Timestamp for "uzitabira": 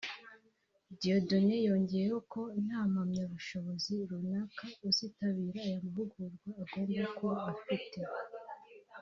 4.87-5.59